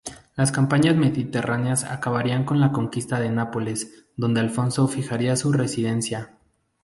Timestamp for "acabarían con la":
1.83-2.71